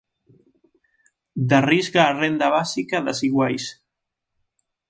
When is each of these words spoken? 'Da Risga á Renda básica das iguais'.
'Da 1.47 1.59
Risga 1.71 2.01
á 2.09 2.11
Renda 2.23 2.47
básica 2.57 2.97
das 3.05 3.19
iguais'. 3.27 3.67